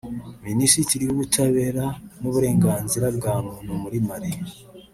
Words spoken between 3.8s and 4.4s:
muri Mali